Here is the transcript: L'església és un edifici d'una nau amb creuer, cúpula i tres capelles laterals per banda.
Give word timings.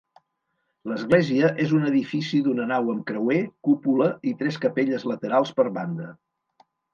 L'església 0.91 1.51
és 1.65 1.73
un 1.79 1.85
edifici 1.89 2.39
d'una 2.47 2.65
nau 2.71 2.89
amb 2.93 3.03
creuer, 3.11 3.37
cúpula 3.69 4.09
i 4.33 4.35
tres 4.41 4.59
capelles 4.65 5.07
laterals 5.13 5.55
per 5.61 5.69
banda. 5.77 6.11